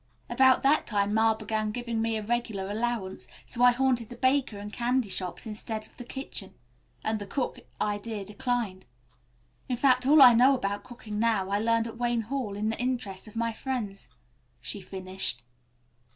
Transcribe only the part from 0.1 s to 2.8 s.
About that time Ma began giving me a regular